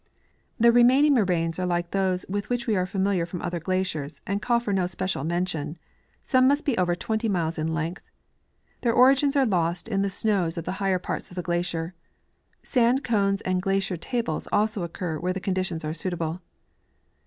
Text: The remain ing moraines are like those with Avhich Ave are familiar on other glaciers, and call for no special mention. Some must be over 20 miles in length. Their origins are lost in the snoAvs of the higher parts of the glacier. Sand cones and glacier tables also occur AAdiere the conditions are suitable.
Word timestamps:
The 0.59 0.71
remain 0.71 1.05
ing 1.05 1.13
moraines 1.13 1.59
are 1.59 1.65
like 1.67 1.91
those 1.91 2.25
with 2.27 2.47
Avhich 2.47 2.63
Ave 2.63 2.75
are 2.75 2.85
familiar 2.87 3.27
on 3.31 3.39
other 3.43 3.59
glaciers, 3.59 4.19
and 4.25 4.41
call 4.41 4.59
for 4.59 4.73
no 4.73 4.87
special 4.87 5.23
mention. 5.23 5.77
Some 6.23 6.47
must 6.47 6.65
be 6.65 6.75
over 6.79 6.95
20 6.95 7.29
miles 7.29 7.59
in 7.59 7.71
length. 7.71 8.01
Their 8.81 8.93
origins 8.95 9.35
are 9.35 9.45
lost 9.45 9.87
in 9.87 10.01
the 10.01 10.07
snoAvs 10.07 10.57
of 10.57 10.65
the 10.65 10.71
higher 10.81 10.97
parts 10.97 11.29
of 11.29 11.35
the 11.35 11.43
glacier. 11.43 11.93
Sand 12.63 13.03
cones 13.03 13.41
and 13.41 13.61
glacier 13.61 13.95
tables 13.95 14.47
also 14.51 14.81
occur 14.81 15.19
AAdiere 15.19 15.35
the 15.35 15.39
conditions 15.39 15.85
are 15.85 15.93
suitable. 15.93 16.41